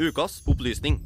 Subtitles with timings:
[0.00, 1.00] Ukas opplysning.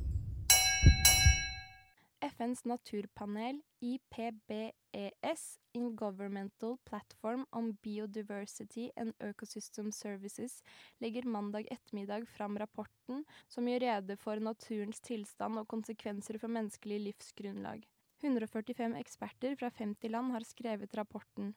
[2.21, 10.63] FNs naturpanel, IPBES, Intergovernmental Platform on Biodiversity and Ecosystem Services,
[10.99, 17.01] legger mandag ettermiddag fram rapporten som gjør rede for naturens tilstand og konsekvenser for menneskelig
[17.09, 17.83] livsgrunnlag.
[18.23, 21.57] 145 eksperter fra 50 land har skrevet rapporten.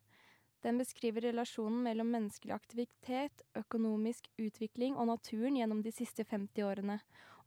[0.62, 6.97] Den beskriver relasjonen mellom menneskelig aktivitet, økonomisk utvikling og naturen gjennom de siste 50 årene,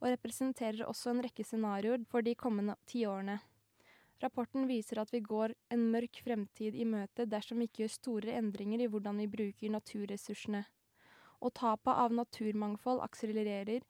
[0.01, 3.37] og representerer også en rekke scenarioer for de kommende tiårene.
[4.23, 8.37] Rapporten viser at vi går en mørk fremtid i møte dersom vi ikke gjør store
[8.39, 10.63] endringer i hvordan vi bruker naturressursene.
[11.43, 13.83] Og tapet av naturmangfold akselererer,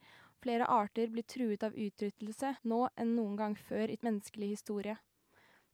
[0.43, 4.98] flere arter blir truet av utryttelse nå enn noen gang før i menneskelig historie.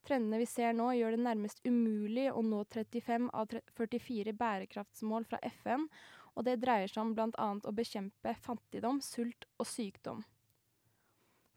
[0.08, 5.40] Trendene vi ser nå gjør det nærmest umulig å nå 35 av 44 bærekraftsmål fra
[5.62, 5.88] FN,
[6.36, 10.24] og det dreier seg om annet å bekjempe fattigdom, sult og sykdom.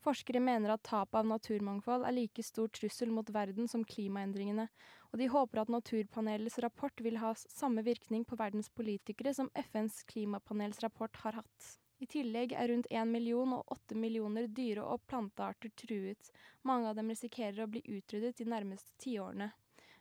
[0.03, 4.67] Forskere mener at tapet av naturmangfold er like stor trussel mot verden som klimaendringene,
[5.13, 10.01] og de håper at Naturpanelets rapport vil ha samme virkning på verdens politikere som FNs
[10.11, 11.69] klimapanels rapport har hatt.
[12.03, 16.31] I tillegg er rundt én million og åtte millioner dyre- og plantearter truet.
[16.67, 19.53] Mange av dem risikerer å bli utryddet de nærmeste tiårene.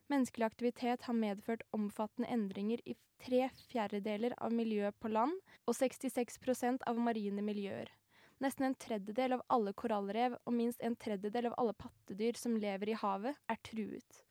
[0.09, 6.87] Menneskelig aktivitet har medført omfattende endringer i tre fjerdedeler av miljøet på land og 66%
[6.89, 7.93] av marine miljøer.
[8.41, 12.95] Nesten en tredjedel av alle korallrev og minst en tredjedel av alle pattedyr som lever
[12.95, 14.23] i havet, er truet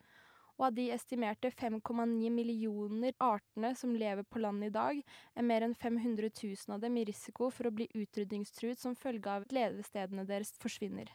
[0.60, 5.00] og av de estimerte 5,9 millioner artene som lever på land i dag,
[5.32, 9.32] er mer enn 500 000 av dem i risiko for å bli utrydningstruet som følge
[9.32, 11.08] av at levestedene deres forsvinner.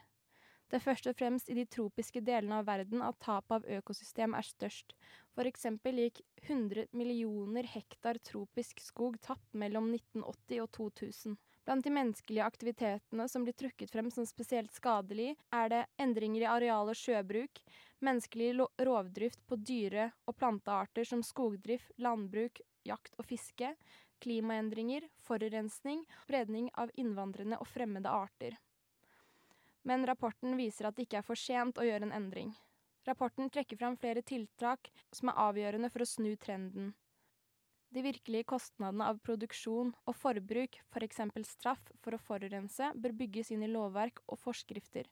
[0.66, 4.34] Det er først og fremst i de tropiske delene av verden at tapet av økosystem
[4.34, 4.96] er størst.
[5.30, 11.36] For eksempel gikk 100 millioner hektar tropisk skog tapt mellom 1980 og 2000.
[11.66, 16.50] Blant de menneskelige aktivitetene som blir trukket frem som spesielt skadelig, er det endringer i
[16.50, 17.62] areal- og sjøbruk,
[18.04, 23.74] menneskelig rovdrift på dyre- og plantearter som skogdrift, landbruk, jakt og fiske,
[24.22, 28.56] klimaendringer, forurensning, spredning av innvandrende og fremmede arter.
[29.82, 32.54] Men rapporten viser at det ikke er for sent å gjøre en endring.
[33.06, 36.94] Rapporten trekker fram flere tiltak som er avgjørende for å snu trenden.
[37.94, 43.52] De virkelige kostnadene av produksjon og forbruk, for eksempel straff for å forurense, bør bygges
[43.54, 45.06] inn i lovverk og forskrifter.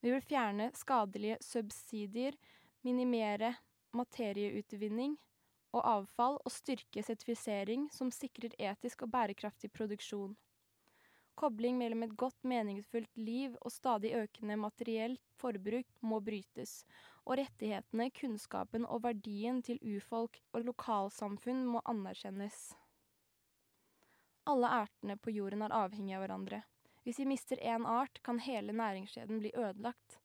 [0.00, 2.36] Vi vil fjerne skadelige subsidier,
[2.86, 3.54] minimere
[3.92, 5.18] materieutvinning
[5.76, 10.32] og avfall og styrke sertifisering som sikrer etisk og bærekraftig produksjon.
[11.40, 16.82] Kobling mellom et godt, meningsfullt liv og stadig økende materielt forbruk må brytes,
[17.24, 22.58] og rettighetene, kunnskapen og verdien til urfolk og lokalsamfunn må anerkjennes.
[24.50, 26.62] Alle ertene på jorden er avhengige av hverandre.
[27.04, 30.18] Hvis vi mister én art, kan hele næringskjeden bli ødelagt,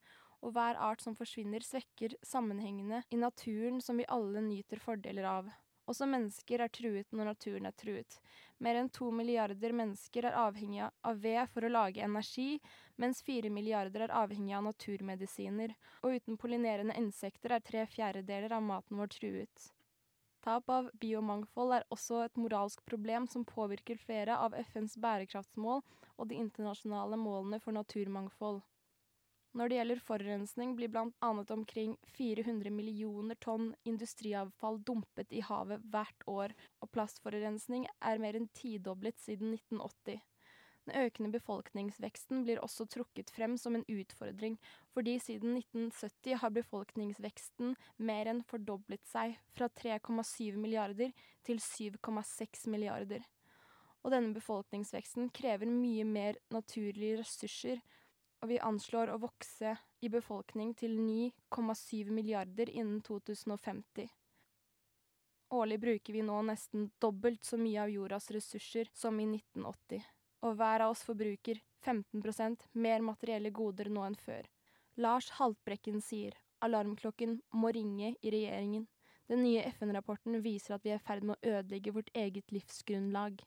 [0.44, 5.48] og hver art som forsvinner, svekker sammenhengene i naturen som vi alle nyter fordeler av.
[5.86, 8.18] Også mennesker er truet når naturen er truet.
[8.58, 12.58] Mer enn to milliarder mennesker er avhengige av ved for å lage energi,
[12.98, 18.66] mens fire milliarder er avhengige av naturmedisiner, og uten pollinerende insekter er tre fjerdedeler av
[18.66, 19.70] maten vår truet.
[20.46, 26.28] Tap av biomangfold er også et moralsk problem som påvirker flere av FNs bærekraftsmål og
[26.30, 28.60] de internasjonale målene for naturmangfold.
[29.58, 36.26] Når det gjelder forurensning, blir annet omkring 400 millioner tonn industriavfall dumpet i havet hvert
[36.30, 40.20] år, og plastforurensning er mer enn tidoblet siden 1980.
[40.86, 44.54] Den økende befolkningsveksten blir også trukket frem som en utfordring,
[44.94, 51.10] fordi siden 1970 har befolkningsveksten mer enn fordoblet seg, fra 3,7 milliarder
[51.46, 53.24] til 7,6 milliarder.
[54.06, 57.82] Og denne befolkningsveksten krever mye mer naturlige ressurser,
[58.38, 59.72] og vi anslår å vokse
[60.06, 64.06] i befolkning til 9,7 milliarder innen 2050.
[65.56, 70.06] Årlig bruker vi nå nesten dobbelt så mye av jordas ressurser som i 1980,
[70.44, 74.48] og hver av oss forbruker 15% mer materielle goder nå enn før.
[74.96, 78.86] Lars Haltbrekken sier alarmklokken må ringe i regjeringen.
[79.28, 83.42] Den nye FN-rapporten viser at vi er i ferd med å ødelegge vårt eget livsgrunnlag.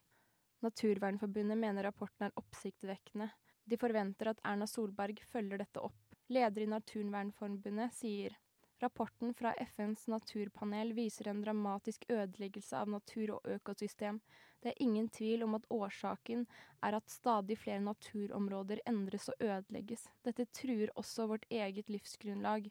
[0.64, 3.30] Naturvernforbundet mener rapporten er oppsiktsvekkende,
[3.64, 5.98] de forventer at Erna Solberg følger dette opp.
[6.30, 8.36] Leder i Naturvernforbundet sier
[8.82, 14.20] rapporten fra FNs naturpanel viser en dramatisk ødeleggelse av natur og økosystem.
[14.60, 16.46] Det er ingen tvil om at årsaken
[16.84, 20.06] er at stadig flere naturområder endres og ødelegges.
[20.24, 22.70] Dette truer også vårt eget livsgrunnlag.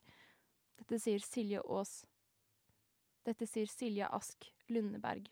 [0.82, 2.06] Dette sier Silje Aas.
[3.26, 5.30] Dette sier Silje Ask Lundeberg.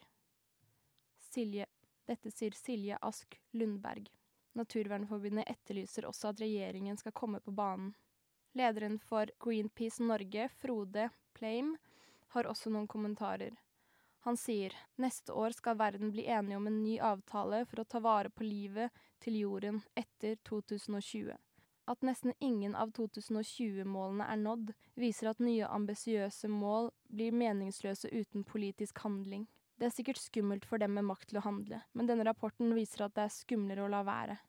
[1.29, 1.65] Silje
[2.07, 4.09] Dette sier Silje Ask Lundberg.
[4.57, 7.93] Naturvernforbundet etterlyser også at regjeringen skal komme på banen.
[8.53, 11.75] Lederen for Greenpeace Norge, Frode Pleim,
[12.33, 13.55] har også noen kommentarer.
[14.27, 18.01] Han sier neste år skal verden bli enige om en ny avtale for å ta
[18.03, 21.35] vare på livet til jorden etter 2020.
[21.87, 28.43] At nesten ingen av 2020-målene er nådd, viser at nye ambisiøse mål blir meningsløse uten
[28.43, 29.45] politisk handling.
[29.79, 33.05] Det er sikkert skummelt for dem med makt til å handle, men denne rapporten viser
[33.05, 34.39] at det er skumlere å la være.